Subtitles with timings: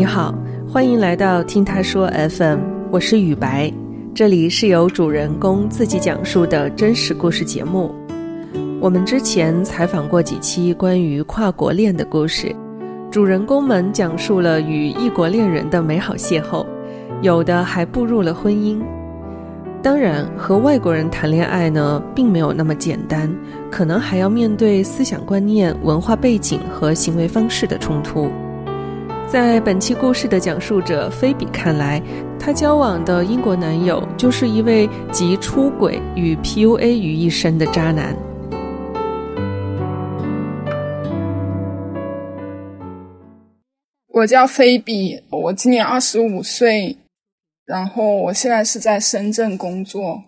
[0.00, 0.34] 你好，
[0.66, 2.58] 欢迎来到听他说 FM，
[2.90, 3.70] 我是雨白，
[4.14, 7.94] 这里是由主人公自己讲述的真实故事节目。
[8.80, 12.50] 我们之前采访过几期关于跨国恋的故事，
[13.10, 16.64] 主人公们讲述了与异国恋人的美好邂逅，
[17.20, 18.80] 有的还步入了婚姻。
[19.82, 23.30] 当然，和外国人谈恋爱呢，并没有那么简单，
[23.70, 28.30] 可能还要面对思想观念、文化背景和行为方式的冲突。
[29.30, 32.02] 在本期故事的讲述者菲比看来，
[32.36, 38.12] 她交往的英国男友就是一位集出轨与 PUA 于一身的渣男。
[44.08, 46.96] 我叫菲比，我今年二十五岁。
[47.64, 50.24] 然后我现在是在深圳工作。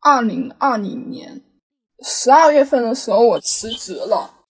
[0.00, 1.42] 二零二零年
[2.02, 4.41] 十二月份的时候，我辞职了。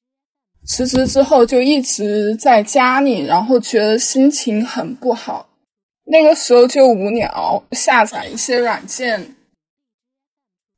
[0.66, 5.48] 辞职之后就一直在家里，然后觉得心情很不好。
[6.04, 9.36] 那个时候就无聊，下载一些软件。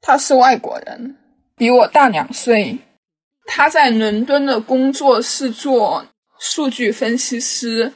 [0.01, 1.17] 他是外国人，
[1.57, 2.79] 比我大两岁。
[3.47, 6.07] 他在伦敦的工作是做
[6.39, 7.93] 数据分析师。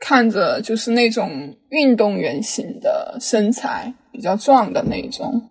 [0.00, 5.50] 看着就是那种运动员型的身材，比较壮的那种。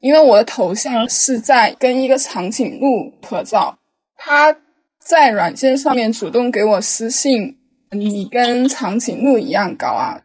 [0.00, 3.78] 因为我的头像是在跟一个长颈鹿合照，
[4.24, 4.56] 他
[5.00, 7.58] 在软件上面主动给我私信
[7.90, 10.22] ：“你跟长颈鹿一样高啊！”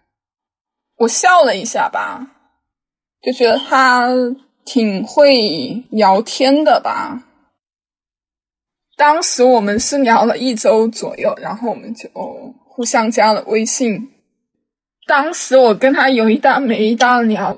[0.98, 2.28] 我笑了一下吧，
[3.24, 4.08] 就觉得他
[4.64, 7.24] 挺会聊天的吧。
[8.96, 12.08] 当时我们是聊了一周左右，然后我们就。
[12.70, 14.12] 互相加了微信，
[15.08, 17.58] 当时我跟他有一搭没一搭的聊。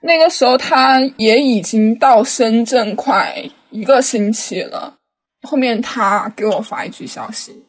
[0.00, 4.96] 那个时候他也已经到深圳快一个星期了。
[5.44, 7.64] 后面他给我发一句消息，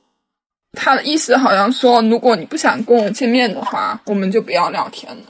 [0.74, 5.24] 他的意思好像说，如果你不想跟我见面的话，我们就不要聊天了。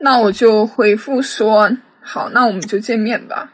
[0.00, 1.70] 那我就回复说，
[2.02, 3.50] 好，那我们就见面吧。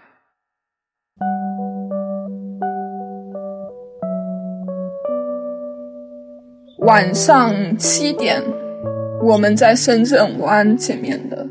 [6.78, 8.42] 晚上七点，
[9.22, 11.46] 我们在深圳湾见面的，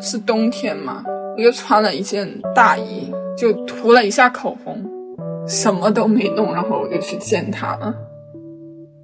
[0.00, 1.02] 是冬天嘛？
[1.36, 4.82] 我就穿了一件大衣，就涂了一下口红，
[5.46, 7.94] 什么都没弄，然后我就去见他了。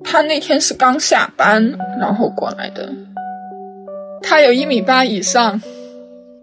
[0.03, 2.89] 他那天是刚下班，然后过来的。
[4.23, 5.61] 他有一米八以上，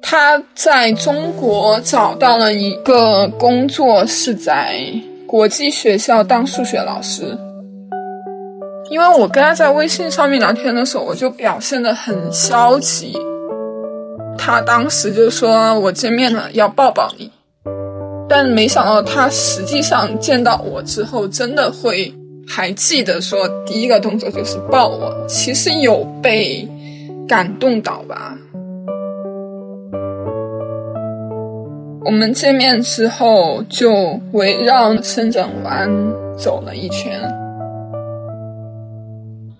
[0.01, 4.79] 他在中国找到了一个工作，是在
[5.25, 7.37] 国际学校当数学老师。
[8.89, 13.13] 因为我跟他在微信上面聊天的时候，我就表现的很消极。
[14.37, 17.29] 他当时就说我见面了要抱抱你，
[18.29, 22.13] 但没想到他实际上见到我之后，真的会
[22.47, 25.25] 还记得说第一个动作就是抱我。
[25.27, 26.67] 其实有被
[27.27, 28.37] 感动到吧。
[32.03, 35.89] 我们见面之后就围绕深圳湾
[36.37, 37.19] 走了一圈。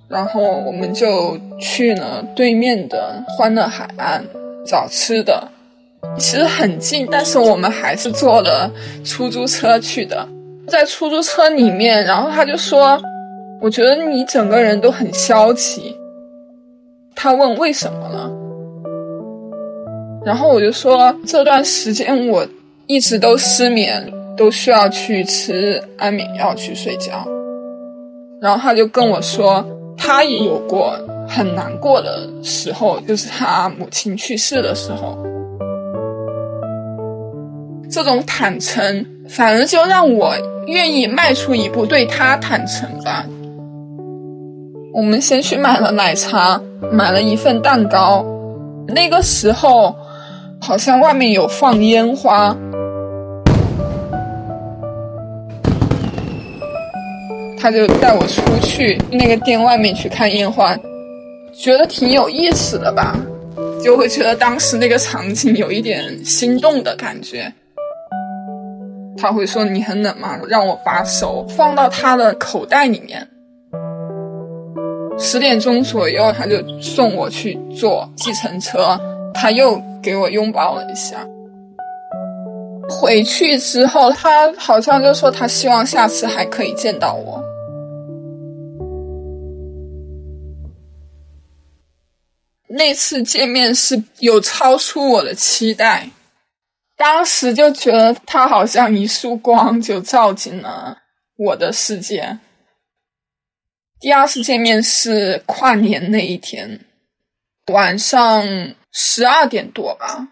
[0.08, 4.24] 然后我们就去了对面的欢乐海岸
[4.66, 5.50] 找吃的，
[6.18, 8.72] 其实很近，但是我们还是坐了
[9.04, 10.28] 出租车去的。
[10.68, 13.02] 在出租车里面，然后他就说
[13.62, 15.96] ：“我觉得你整个人都很消极。”
[17.16, 18.32] 他问为什么呢？
[20.26, 22.46] 然后我就说这段时间我
[22.86, 27.28] 一直都失眠，都需要去吃安眠药去睡觉。
[28.42, 29.66] 然后他就跟我说。
[30.00, 30.96] 他也有过
[31.28, 35.18] 很难过的时候，就是他母亲去世的时候。
[37.90, 40.36] 这种坦诚，反而就让我
[40.68, 43.26] 愿意迈出一步对他坦诚吧。
[44.94, 46.62] 我们先去买了奶茶，
[46.92, 48.26] 买了一份蛋糕。
[48.88, 49.96] 那个时候，
[50.60, 52.56] 好像外面有放烟花。
[57.60, 60.78] 他就带我出去那个店外面去看烟花，
[61.54, 63.16] 觉得挺有意思的吧，
[63.84, 67.52] 就会觉得当时那个场景有一点心动的感觉。
[69.18, 70.40] 他会说你很冷吗？
[70.48, 73.28] 让我把手放到他的口袋里面。
[75.20, 79.00] 十点钟左右，他就送我去坐计程车，
[79.34, 81.28] 他又给我拥抱了一下。
[82.88, 87.44] 回去之后，他好像就说他希望下次还可以见到我。
[92.70, 96.08] 那次见面是有超出我的期待，
[96.98, 100.98] 当时就觉得他好像一束光就照进了
[101.38, 102.40] 我的世界，
[104.00, 106.84] 第二次见面是跨年那一天，
[107.72, 108.44] 晚上
[108.92, 110.28] 十二点多吧，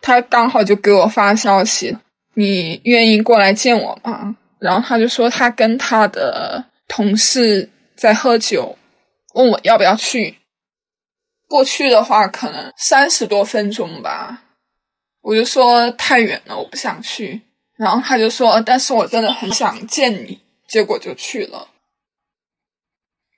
[0.00, 1.96] 他刚好就给我发消息
[2.34, 8.76] ：“你愿意过来见我吗？”然后他就说他跟他的同事在喝酒，
[9.34, 10.38] 问我要不要去。
[11.48, 14.42] 过去的话可能三十多分钟吧，
[15.22, 17.40] 我就说太远了，我不想去。
[17.76, 20.38] 然后他就说：“但是我真的很想见你。”
[20.68, 21.68] 结果就去了。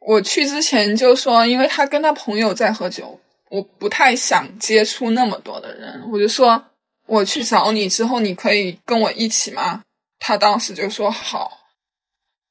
[0.00, 6.08] 我去之前就说，因为他跟他朋友在喝酒，我不太想接触那么多的人。
[6.12, 6.62] 我就说，
[7.06, 9.82] 我去找你之后，你可以跟我一起吗？
[10.18, 11.58] 他当时就说好。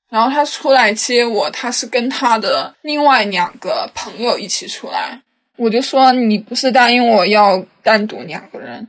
[0.09, 5.21] 然后他出来接我，他是跟他的另外两个朋友一起出来。
[5.57, 8.87] 我就说，你不是答应我要单独两个人？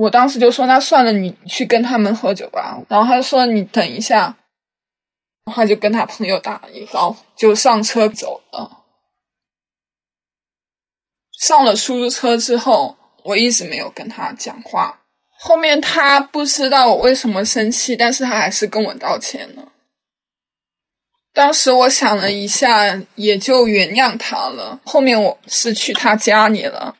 [0.00, 2.80] 我当时就说，那算了，你去跟他们喝酒吧。
[2.88, 4.34] 然后他就说，你等一下。
[5.52, 8.84] 他就跟他朋友打了一招，就上车走了。
[11.38, 15.00] 上了出租车之后，我一直没有跟他讲话。
[15.38, 19.72] 后面他不知道我为什么生气，但是他还是跟我道歉了。
[21.34, 24.80] 当时我想了一下，也就原谅他了。
[24.84, 26.96] 后面我是去他家里了，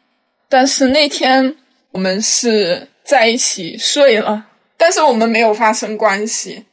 [0.50, 1.56] 但是那天
[1.92, 4.46] 我们是在一起睡了，
[4.76, 6.64] 但是我们没有发生关系。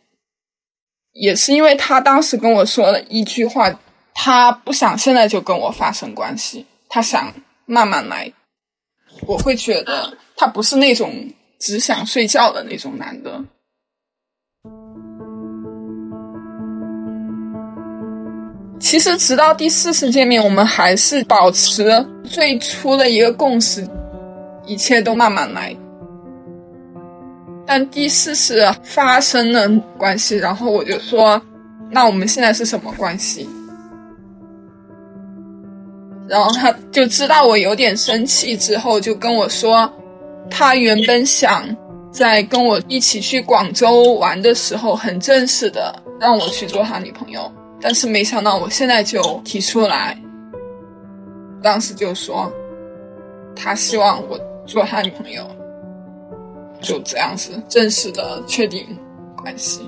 [1.13, 3.73] 也是因为他当时跟我说了一句话，
[4.13, 7.33] 他不想现在就跟我发生关系，他想
[7.65, 8.31] 慢慢来。
[9.25, 11.11] 我会觉得他不是那种
[11.59, 13.43] 只想睡觉的那种男的。
[18.79, 21.83] 其实直到第四次见面，我们还是保持
[22.23, 23.89] 最初的一个共识，
[24.67, 25.75] 一切都慢慢来。
[27.67, 29.67] 但第四次发生了
[29.97, 31.39] 关系，然后我就说
[31.91, 33.47] ：“那我们现在是什么关系？”
[36.29, 39.91] 然后他就知道我有点生气，之后就跟我说
[40.49, 41.63] ：“他原本想
[42.09, 50.17] 在跟我一起去广州玩的时候，很正式的让我去做他女朋友，但是没想到我现在就提出来，
[51.61, 52.49] 当时就说
[53.53, 55.45] 他希望我做他女朋友。”
[56.87, 58.85] 就这样子正式的确定
[59.35, 59.81] 关系。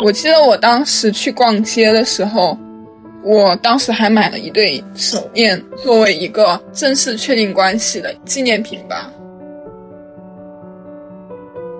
[0.00, 2.58] 我记得我当时去逛街的时候，
[3.22, 9.12] 我当时还买了一对手链，作为一个正式确定关系的纪念品吧。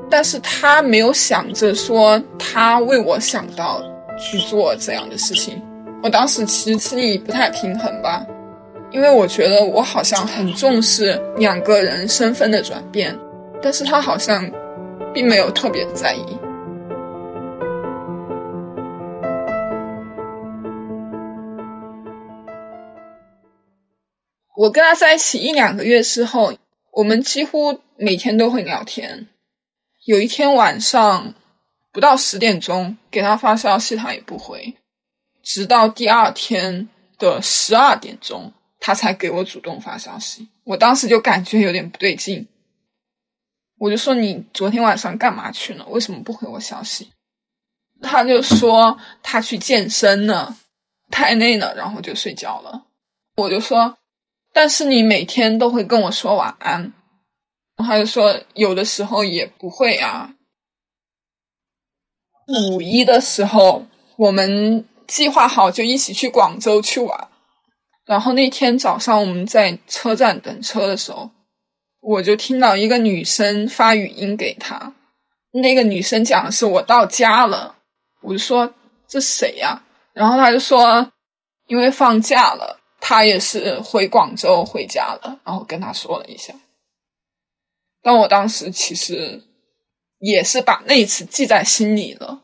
[0.08, 3.82] 但是他没有想着说他为我想到
[4.16, 5.60] 去做这样的事情，
[6.00, 8.24] 我当时其实心里不太平衡吧。
[8.90, 13.16] 因为我觉得我好像很重视两个人身份的转变，
[13.62, 14.50] 但是他好像
[15.12, 16.38] 并没有特别在意。
[24.56, 26.52] 我跟他在一起一两个月之后，
[26.92, 29.28] 我们几乎每天都会聊天。
[30.06, 31.34] 有一天晚上
[31.92, 34.74] 不到十点钟给他发消息，他也不回，
[35.42, 36.88] 直到第二天
[37.18, 38.52] 的十二点钟。
[38.80, 42.46] 他才给我主动发消息，我当时就感觉有点不对劲，
[43.78, 45.86] 我就说你昨天晚上干嘛去了？
[45.86, 47.10] 为什么不回我消息？
[48.00, 50.56] 他就说他去健身了，
[51.10, 52.86] 太累了，然后就睡觉了。
[53.36, 53.98] 我就说，
[54.52, 56.92] 但是你每天都会跟我说晚安。
[57.76, 60.34] 他就说有的时候也不会啊。
[62.46, 67.28] 五一的时候，我们计划好就一起去广州去玩。
[68.08, 71.30] 然后那天早上我们在车站等车的时候，
[72.00, 74.94] 我就听到一个女生发语音给他，
[75.52, 77.76] 那个女生讲的是我到家了，
[78.22, 78.72] 我就说
[79.06, 79.84] 这谁呀？
[80.14, 81.12] 然后他就说
[81.66, 86.54] 因为放假了，他也是回广州回家了，然后跟他说了一下。
[88.02, 89.42] 但我当时其实
[90.18, 92.40] 也是把那一次记在心里了。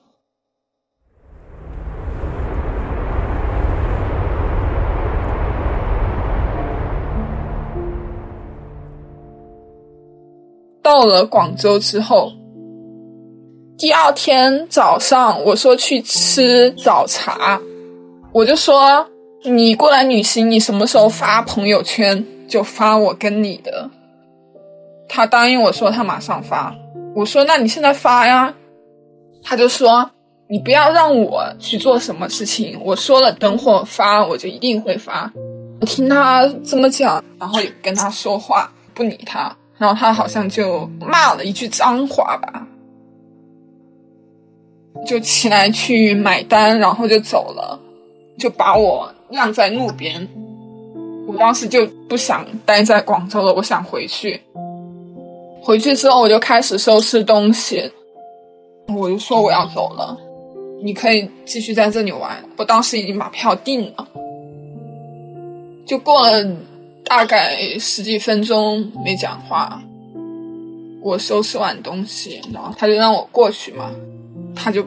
[10.85, 12.31] 到了广州之后，
[13.79, 17.59] 第二天早上我说去吃早茶，
[18.33, 19.09] 我就说
[19.45, 23.89] 你过来旅行，你什么时候发朋友圈就发我跟你的。
[25.09, 26.75] 他答应我说他马上发，
[27.17, 28.55] 我说那你现在发呀，
[29.43, 30.11] 他就说
[30.49, 35.33] 你不要让我去做什么事情，我说了等会发我就一定会发。
[35.81, 39.57] 我听他这么讲，然后也跟他说话，不理他。
[39.85, 42.67] 然后他好像就骂了一句脏话吧，
[45.07, 47.79] 就起来去买单，然后就走了，
[48.39, 50.27] 就把我晾在路边。
[51.29, 54.41] 我当时就不想待在广州了，我想回去。
[55.61, 57.93] 回去之后，我就开始收拾东西，
[58.89, 60.17] 我就说我要走了，
[60.83, 62.43] 你可以继续在这里玩。
[62.57, 64.09] 我当时已经把票订了，
[65.85, 66.43] 就过了
[67.05, 69.83] 大概十几分钟没讲话。
[71.03, 73.91] 我收拾完东西，然后他就让我过去嘛，
[74.55, 74.83] 他就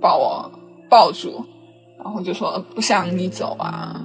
[0.00, 0.48] 把我
[0.88, 1.44] 抱住，
[1.98, 4.00] 然后就说不想你走啊。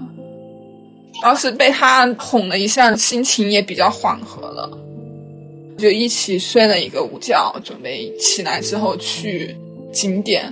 [1.22, 4.78] 当时被他哄了一下，心情也比较缓和了，
[5.78, 9.56] 就一起睡了一个午觉，准备起来之后去
[9.94, 10.52] 景点。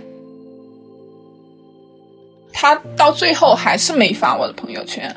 [2.52, 5.14] 他到最后还是没发我的朋友圈。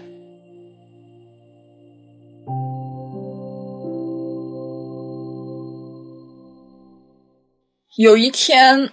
[7.97, 8.91] 有一天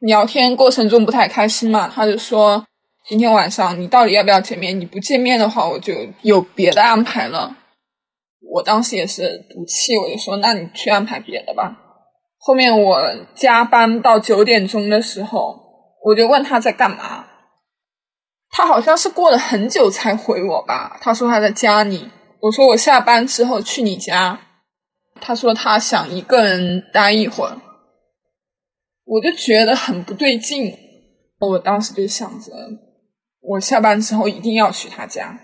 [0.00, 2.64] 聊天过程中不太开心嘛，他就说。
[3.08, 4.78] 今天晚上你到底要不要见面？
[4.78, 5.92] 你不见面的话，我就
[6.22, 7.56] 有别的安排了。
[8.48, 11.76] 我当时也是赌气，我就说：“那你去安排别的吧。”
[12.38, 15.60] 后面我加班到九点钟的时候，
[16.04, 17.24] 我就问他在干嘛。
[18.50, 20.96] 他好像是过了很久才回我吧。
[21.00, 22.08] 他说他在家里。
[22.40, 24.38] 我说我下班之后去你家。
[25.20, 27.56] 他说他想一个人待一会儿。
[29.12, 30.74] 我就觉得很不对劲。
[31.38, 32.50] 我当时就想着。
[33.42, 35.38] 我下班之后一定要去他家。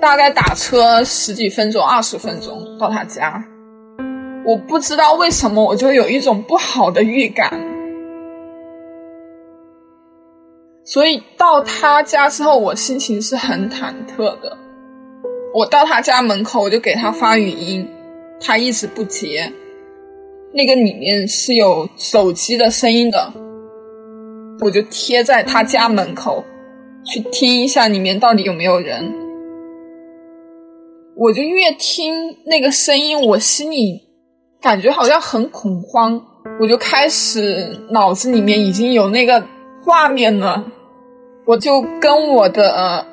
[0.00, 3.44] 大概打车十几分钟、二十分钟到他家。
[4.46, 7.50] 我不知道为什么，我就有一种不好的预感。
[10.86, 14.56] 所以到他家之后，我心情是很忐忑的。
[15.54, 17.88] 我到他家门口，我就给他发语音。
[18.44, 19.52] 他一直不接，
[20.52, 23.32] 那个里面是有手机的声音的，
[24.60, 26.42] 我就贴在他家门口，
[27.04, 29.14] 去听一下里面到底有没有人。
[31.14, 34.00] 我就越听那个声音，我心里
[34.60, 36.20] 感觉好像很恐慌，
[36.60, 39.46] 我就开始脑子里面已经有那个
[39.84, 40.64] 画面了，
[41.46, 43.06] 我就跟我的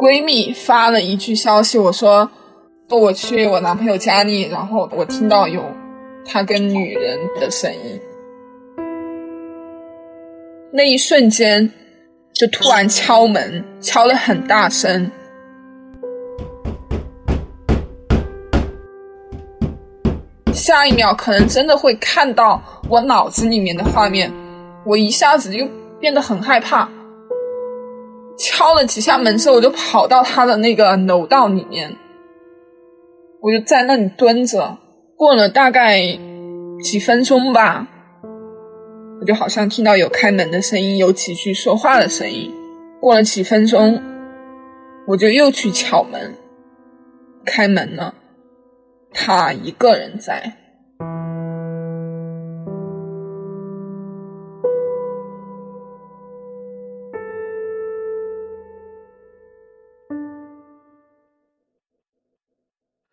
[0.00, 2.30] 闺蜜发了一句消息，我说。
[2.88, 5.62] 我去我男朋友家里，然后我听到有
[6.24, 8.00] 他跟女人的声音，
[10.72, 11.70] 那一瞬间
[12.34, 15.08] 就突然敲门，敲了很大声，
[20.52, 24.32] 下一秒可能真的会看到我脑子里面的画面，
[24.84, 25.64] 我一下子就
[26.00, 26.88] 变得很害怕，
[28.40, 31.94] 敲了几下门之后，我就跑到他的那个楼道里面。
[33.42, 34.78] 我就在那里蹲着，
[35.14, 36.00] 过了大概
[36.82, 37.86] 几分钟吧，
[39.20, 42.50] 我就好像听到有开门的声音，有几句说话的声音。
[42.98, 44.02] 过了几分钟，
[45.06, 46.34] 我就又去敲门，
[47.44, 48.14] 开门了，
[49.12, 50.54] 他一个人在。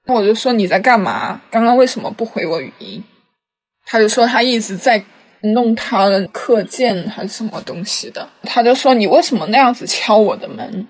[0.07, 1.41] 那我就说你在干嘛？
[1.51, 3.03] 刚刚为什么不回我语音？
[3.85, 5.03] 他就说他一直在
[5.41, 8.27] 弄他的课件还是什么东西的。
[8.43, 10.87] 他就说你为什么那样子敲我的门？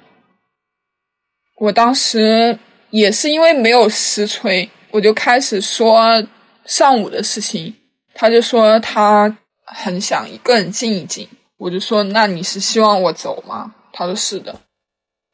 [1.58, 2.58] 我当时
[2.92, 6.24] 也是因为没有实锤，我就开始说
[6.66, 7.76] 上午的事情。
[8.14, 11.28] 他就说他很想一个人静一静。
[11.58, 13.74] 我就说那你是希望我走吗？
[13.92, 14.56] 他说是的，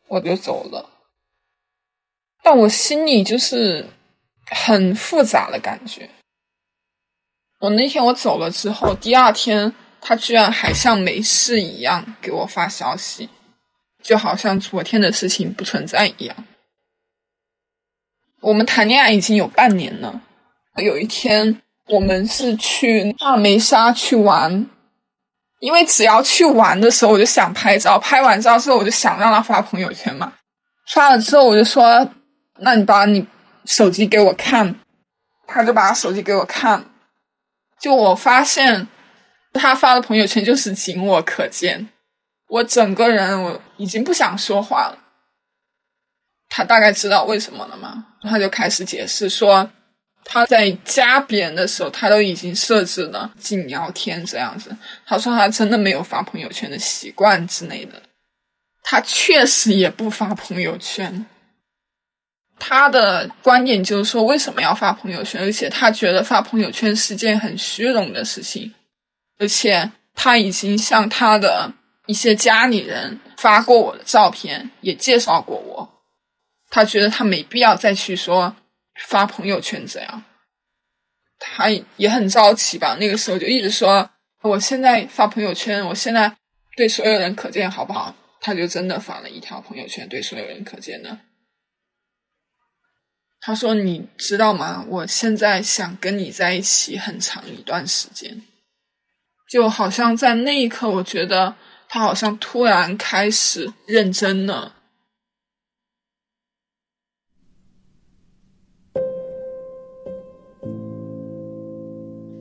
[0.07, 0.89] 我就走了。
[2.43, 3.87] 但我心里就是
[4.51, 6.09] 很复杂的感觉。
[7.59, 13.29] 我那天我走了之后，第二天他居然还像没事一样给我发消息，
[14.03, 16.35] 就好像昨天的事情不存在一样。
[18.41, 20.21] 我们谈恋爱已经有半年了。
[20.83, 24.69] 有一天，我们是去大梅沙去玩，
[25.61, 30.33] 因为只要去玩的时候，我就想拍照，拍完照之后，我就想让他发朋友圈嘛。
[30.89, 32.11] 发了之后，我就说。
[32.63, 33.27] 那你把你
[33.65, 34.75] 手机给我看，
[35.45, 36.85] 他就把手机给我看，
[37.79, 38.87] 就我发现
[39.53, 41.89] 他发的朋友圈就是仅我可见，
[42.47, 44.99] 我整个人我已经不想说话了。
[46.49, 48.05] 他大概知道为什么了吗？
[48.21, 49.69] 他就开始解释说，
[50.23, 54.75] 他在加别人的时候，他都已经设置了仅聊天这样子。
[55.05, 58.01] 他说他真的没有发朋友圈的习惯之类的，
[58.83, 61.25] 他确实也不发朋友圈。
[62.59, 65.41] 他的观点就是说，为什么要发朋友圈？
[65.41, 68.73] 而且他觉得发朋友圈是件很虚荣的事情，
[69.37, 71.71] 而且他已经向他的
[72.05, 76.01] 一些家里人发过我的照片，也介绍过我。
[76.69, 78.55] 他觉得他没必要再去说
[79.07, 80.23] 发朋友圈这样。
[81.39, 82.95] 他也很着急吧？
[82.99, 84.09] 那个时候就一直说，
[84.41, 86.33] 我现在发朋友圈，我现在
[86.77, 88.15] 对所有人可见，好不好？
[88.39, 91.17] 他就真的发了一条朋友圈，对所有人可见的。
[93.45, 94.85] 他说：“你知道吗？
[94.87, 98.41] 我现在想跟你在一起很长一段时间，
[99.51, 101.53] 就好像在那一刻，我觉得
[101.89, 104.75] 他好像突然开始认真了。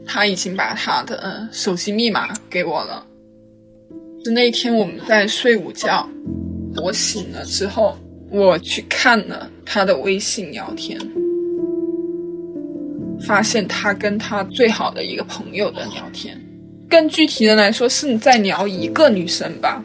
[0.07, 3.05] 他已经把他的手机密码给我了。
[4.25, 6.09] 是那天我们在睡午觉，
[6.77, 7.99] 我醒了之后。”
[8.33, 10.99] 我去看了他的微信聊天，
[13.21, 16.41] 发现他跟他最好的一个朋友的聊天，
[16.89, 19.85] 更具体的来说是在聊一个女生吧。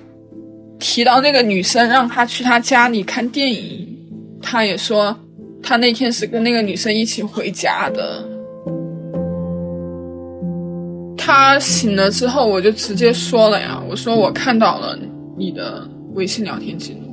[0.80, 3.86] 提到那个女生让他去他家里看电影，
[4.42, 5.18] 他也说
[5.62, 8.24] 他那天是跟那个女生一起回家的。
[11.18, 14.98] 他醒了之后，我就直接说了呀，我说我看到了
[15.38, 17.07] 你的微信聊天记录。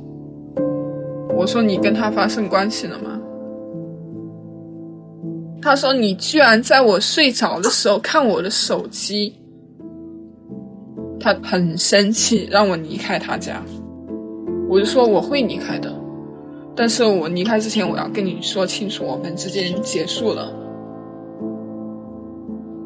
[1.35, 3.19] 我说你跟他发生关系了吗？
[5.61, 9.33] 他说你居然在我睡着的时候看我的手机。
[11.19, 13.61] 他很生气，让我离开他家。
[14.69, 15.91] 我就说我会离开的，
[16.75, 20.53] 但是我离开之前我要跟你说清楚，我们之间结束了。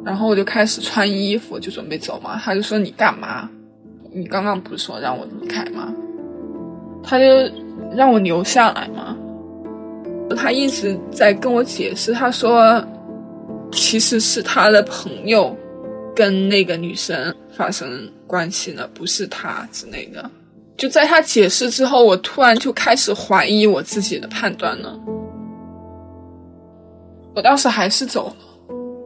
[0.06, 2.38] 然后我就开始穿衣服，就准备走嘛。
[2.38, 3.50] 他就说你干嘛？
[4.14, 5.94] 你刚刚不是说让我离开吗？
[7.04, 7.26] 他就。
[7.96, 9.16] 让我留下来吗？
[10.38, 12.84] 他一直在跟我解释，他说
[13.72, 15.56] 其实是他的朋友
[16.16, 20.30] 跟那个女生发生关系了，不是他之类的。
[20.78, 24.98] 就在他解释之后，我突然就开始怀疑我自己的判断了。
[27.36, 28.36] 我当时还是走了，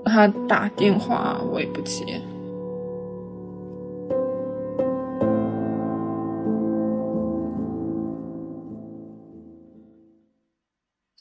[0.05, 2.03] 他打电话我也不接。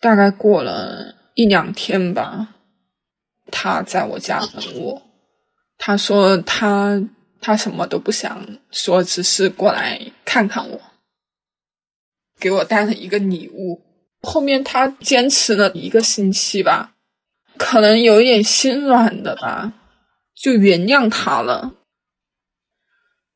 [0.03, 2.49] 大概过了一两天吧，
[3.53, 5.01] 他在我家等我。
[5.79, 7.01] 他说他
[7.41, 10.81] 他什么都不想说，只是过来看看我，
[12.41, 13.81] 给我带了一个礼物。
[14.23, 16.95] 后面他坚持了一个星期吧，
[17.57, 19.73] 可能有点心软的吧，
[20.35, 21.75] 就原谅他了。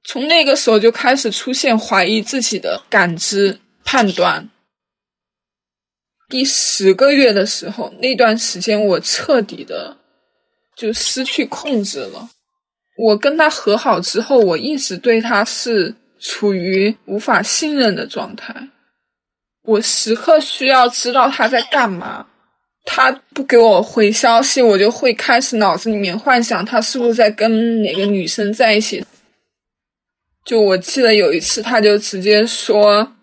[0.02, 4.50] 从那个时候就开始出现怀疑自己的感知判断。
[6.28, 9.96] 第十个月的时候，那段时间我彻底的
[10.76, 12.28] 就失去控制了。
[12.98, 18.68] 我跟他和好之后，我一直对他是处于无法信任的状态。
[19.62, 22.26] 我时刻需要知道他在干嘛。
[22.88, 29.04] 他不给我回消息，我就会开始脑子里面幻想他是不是在跟哪个女生在一起。
[30.44, 33.15] 就我记得有一次，他就直接说。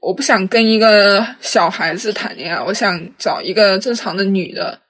[0.00, 4.80] 我不想跟一个小孩子谈恋爱，我想找一个正常的女的。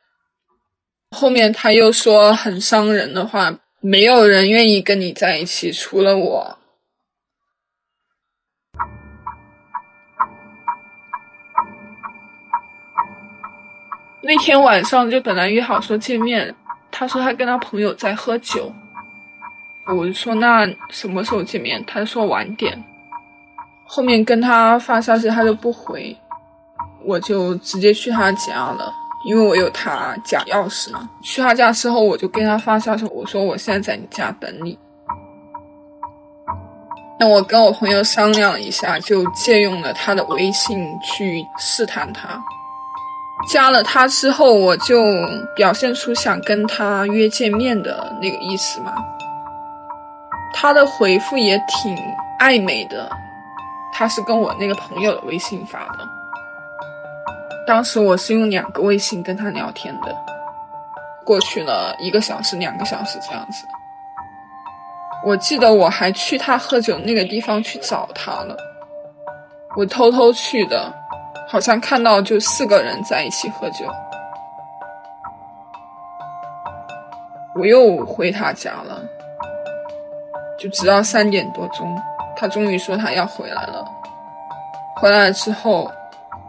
[1.16, 6.58] 后面他又说很伤人的话，没有人愿意跟你在一起，除了我。
[14.20, 16.54] 那天晚上就本来约好说见面，
[16.90, 18.70] 他说他跟他朋友在喝酒，
[19.86, 21.82] 我就说那什么时候见面？
[21.86, 22.84] 他说晚点。
[23.88, 26.14] 后面跟他发消息，他就不回，
[27.04, 28.92] 我就直接去他家了，
[29.24, 31.08] 因为我有他家钥匙嘛。
[31.22, 34.78] 去他家之后，我就跟他发消息，我说我现在在你家等你。
[37.18, 42.38] 那我跟我朋友商量一下，就借用了他的微信去试探他。
[43.50, 45.02] 加了他之后，我就
[45.56, 48.92] 表现出想跟他约见面的那个意思嘛。
[50.52, 51.96] 他的回复也挺
[52.38, 53.10] 暧昧的。
[53.98, 56.08] 他是跟我那个朋友的微信发的，
[57.66, 60.16] 当时我是用两个微信跟他聊天的，
[61.24, 63.66] 过去了一个小时、两个小时这样子。
[65.24, 68.56] 我记得我还去他喝酒那个地方去找他了，
[69.76, 70.94] 我偷偷去的，
[71.48, 73.84] 好像看到就四个人在一起喝酒。
[77.56, 79.02] 我又回他家了，
[80.56, 82.00] 就直到三点多钟。
[82.38, 83.84] 他终于说他要回来了。
[84.96, 85.90] 回来了之后，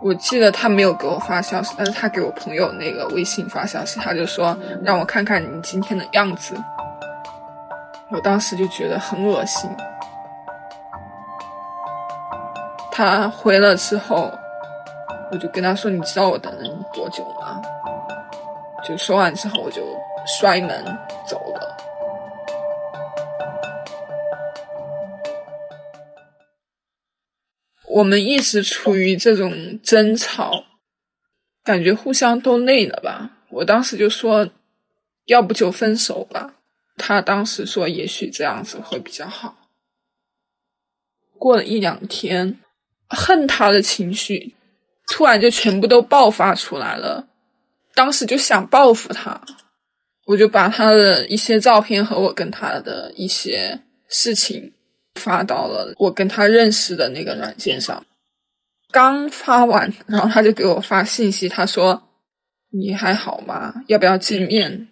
[0.02, 6.56] 我记得他没有给我发消息，但是他给我朋友那个微信发消息，他就说让我看看你今天的样子。
[8.12, 9.70] 我当时就觉得很恶心。
[12.92, 14.32] 他回了之后，
[15.32, 17.62] 我就跟他说：“你知道我等了你多久吗？”
[18.84, 19.82] 就说完之后，我就
[20.26, 20.70] 摔门
[21.26, 21.59] 走了。
[27.90, 30.64] 我们一直处于这种争吵，
[31.64, 33.32] 感觉互相都累了吧。
[33.50, 34.48] 我当时就说，
[35.26, 36.54] 要不就分手吧。
[36.98, 39.56] 他当时说，也许这样子会比较好。
[41.38, 42.60] 过了一两天，
[43.08, 44.54] 恨他的情绪
[45.08, 47.28] 突然就全部都爆发出来了。
[47.96, 49.42] 当时就想报复他，
[50.26, 54.74] 我就把他的一些照片和我跟他的一些事情。
[55.20, 58.04] 发到了我跟他认识的那个软件上，
[58.92, 62.02] 刚发完，然后他就给我发信息，他说
[62.72, 63.84] ：“你还好吗？
[63.88, 64.88] 要不要见面？”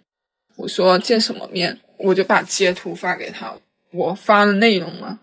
[0.56, 3.52] 我说：“见什么面？”我就把截图发给他，
[3.92, 5.18] 我发的内容嘛。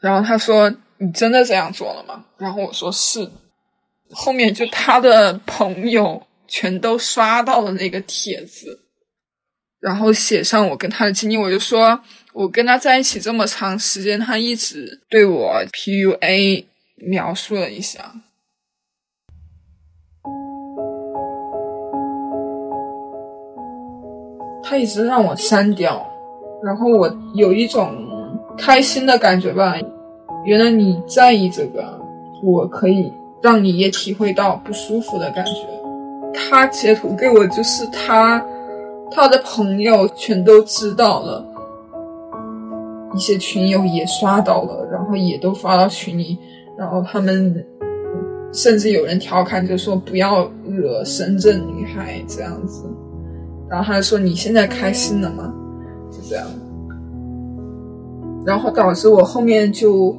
[0.00, 3.30] 然后他说：“你真的这样做了吗？”然后我说：“是。”
[4.10, 8.80] 后面就他的朋友全都刷到了那个帖子，
[9.78, 12.02] 然后写上我跟他的经历，我就说。
[12.34, 16.64] 我跟他在一起这么长时间，他一直对我 PUA，
[16.96, 18.12] 描述了一下。
[24.64, 26.10] 他一直让我删掉，
[26.64, 27.94] 然后我有一种
[28.56, 29.76] 开心的感觉吧。
[30.46, 32.00] 原来你在意这个，
[32.42, 35.52] 我可以让你也体会到不舒服的感觉。
[36.32, 38.42] 他截图给我，就是他
[39.10, 41.51] 他的朋友全都知道了。
[43.14, 46.38] 一些群友也刷到了，然后也都发到群里，
[46.78, 47.64] 然后他们
[48.52, 52.84] 甚至有人调侃就说不要惹深圳女孩这样子，
[53.68, 55.52] 然后他就说你现在开心了吗？
[56.10, 56.46] 就这样，
[58.46, 60.16] 然后导致我后面就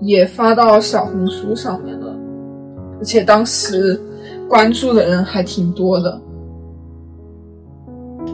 [0.00, 2.16] 也发到小红书上面了，
[2.98, 4.00] 而且当时
[4.48, 6.20] 关注的人还挺多的，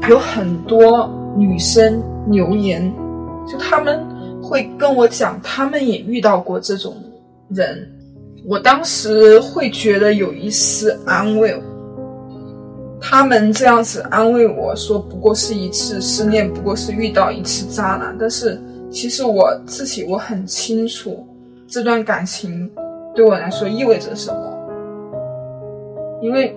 [0.08, 2.92] 有很多女生留言。
[3.50, 3.98] 就他们
[4.42, 6.94] 会跟我讲，他们也遇到过这种
[7.48, 7.90] 人。
[8.46, 11.60] 我当时会觉得有一丝安慰。
[13.00, 18.16] 他们这样子安慰我说，不过是一次失恋，不过是遇到一次渣男。
[18.18, 21.26] 但是其实我自己我很清楚，
[21.68, 22.68] 这段感情
[23.14, 24.54] 对我来说意味着什么。
[26.20, 26.54] 因为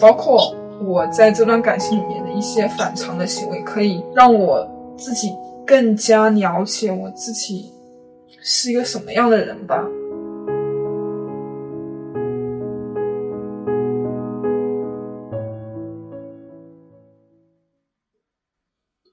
[0.00, 5.32] 包括我在这段感情里面的一些反常的行为，可以让我自己。
[5.66, 7.72] 更加了解我自己
[8.42, 9.82] 是一个什么样的人吧，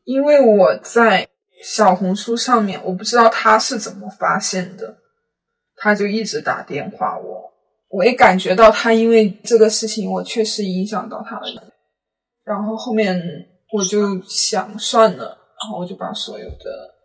[0.04, 1.30] 因为我在
[1.64, 4.98] 小红书上面，我不知道他是怎么发现的，
[5.78, 7.54] 他就一直打电话我，
[7.88, 11.72] 我也感觉到他因为这个事情，我确实影响到他了，
[12.44, 13.18] 然后后面
[13.72, 15.41] 我就想算了。
[15.62, 16.96] 然后我就把所有的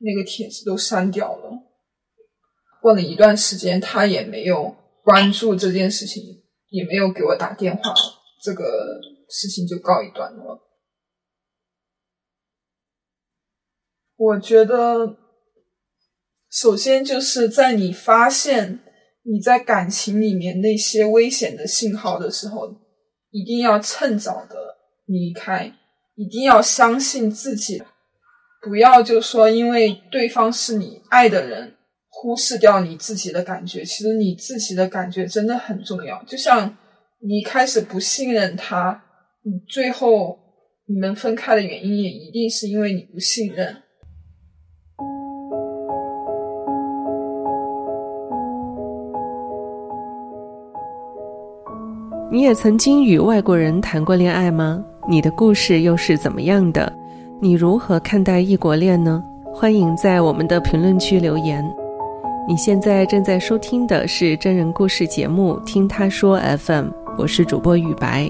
[0.00, 1.50] 那个帖子都删掉了。
[2.80, 6.22] 过了一段时间，他也没有关注这件事情，
[6.70, 7.94] 也没有给我打电话，
[8.42, 10.60] 这个事情就告一段落。
[14.16, 15.16] 我觉得，
[16.50, 18.80] 首先就是在你发现
[19.22, 22.68] 你在感情里面那些危险的信号的时候，
[23.30, 25.72] 一定要趁早的离开。
[26.18, 27.80] 一定要相信自己，
[28.60, 31.76] 不要就说因为对方是你爱的人，
[32.08, 33.84] 忽视掉你自己的感觉。
[33.84, 36.20] 其实你自己的感觉真的很重要。
[36.24, 36.76] 就像
[37.20, 39.00] 你开始不信任他，
[39.44, 40.36] 你最后
[40.88, 43.76] 你们分开的原因也一定是因为你不信任。
[52.32, 54.84] 你也曾经与外国人谈过恋爱吗？
[55.10, 56.92] 你的故事又是怎么样的？
[57.40, 59.24] 你如何看待异国恋呢？
[59.54, 61.64] 欢迎在我们的评论区留言。
[62.46, 68.28] 你现在正在收听的是真人故事节目《听他说 FM》，我是主播雨白。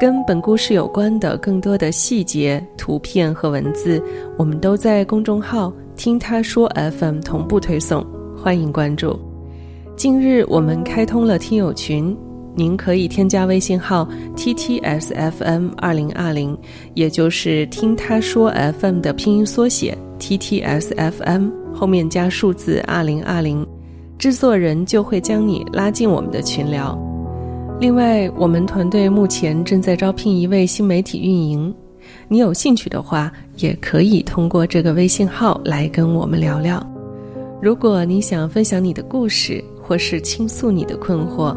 [0.00, 4.02] 跟本故事有关的更多的细节、图片和文字，
[4.36, 8.04] 我们都在公众号“听他说 FM” 同步推送，
[8.36, 9.16] 欢迎关注。
[9.94, 12.16] 近日我们开通了听友群。
[12.58, 16.58] 您可以添加微信号 t t s f m 二零二零，
[16.94, 23.64] 也就是听他说 FM 的拼音缩写 t t s f m 后面加数字二零二零，
[24.18, 26.98] 制作人就会将你拉进我们的群聊。
[27.80, 31.72] 另外，我们团队目前正在招聘一位新媒体运营，
[32.26, 36.84] 你有兴趣的话，也可以通过这个微信号来跟我们聊聊。
[37.62, 41.56] 如果你想分享你的故事，或是倾诉你的困惑，